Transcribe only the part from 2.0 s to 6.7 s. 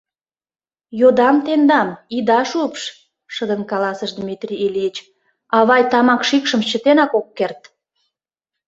ида шупш,— шыдын каласыш Дмитрий Ильич,— авай тамак шикшым